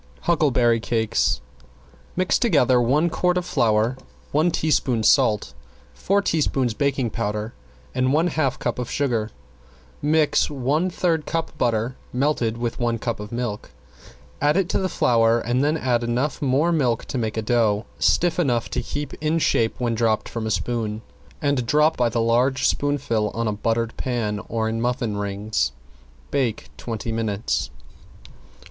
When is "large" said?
22.21-22.67